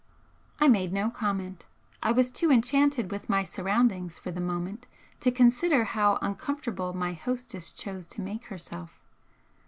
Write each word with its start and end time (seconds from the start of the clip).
I 0.59 0.67
made 0.67 0.91
no 0.91 1.11
comment. 1.11 1.67
I 2.01 2.11
was 2.11 2.31
too 2.31 2.51
enchanted 2.51 3.11
with 3.11 3.29
my 3.29 3.43
surroundings 3.43 4.17
for 4.17 4.31
the 4.31 4.41
moment 4.41 4.87
to 5.19 5.29
consider 5.29 5.83
how 5.83 6.17
uncomfortable 6.23 6.91
my 6.95 7.13
hostess 7.13 7.71
chose 7.71 8.07
to 8.07 8.21
make 8.21 8.45
herself. 8.45 8.99